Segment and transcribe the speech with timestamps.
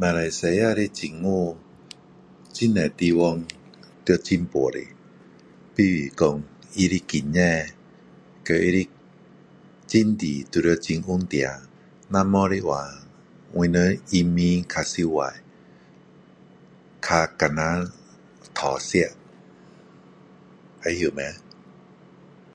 [0.00, 1.56] 马来西亚的政府
[2.54, 3.44] 很多地方
[4.06, 4.78] 要进步的
[5.72, 6.42] 就是说
[6.74, 7.38] 他的经济
[8.46, 8.90] 和他的
[9.86, 11.48] 政治都需要很稳定
[12.08, 13.04] 不然的话
[13.52, 15.22] 我们移民较辛苦
[17.00, 17.86] 较难
[18.52, 18.98] 讨吃
[20.82, 21.22] 知道吗